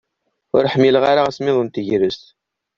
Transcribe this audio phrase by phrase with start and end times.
[0.55, 2.23] Ur ḥmmileɣ ara asemmiḍ n tegrest.